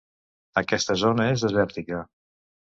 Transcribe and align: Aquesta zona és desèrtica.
Aquesta 0.61 0.97
zona 1.03 1.29
és 1.35 1.45
desèrtica. 1.45 2.03